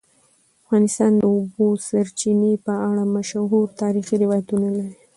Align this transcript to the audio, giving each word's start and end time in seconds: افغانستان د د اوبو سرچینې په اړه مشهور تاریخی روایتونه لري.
افغانستان 0.63 1.11
د 1.15 1.17
د 1.21 1.25
اوبو 1.35 1.65
سرچینې 1.87 2.53
په 2.65 2.73
اړه 2.89 3.03
مشهور 3.15 3.65
تاریخی 3.81 4.15
روایتونه 4.23 4.67
لري. 4.77 4.95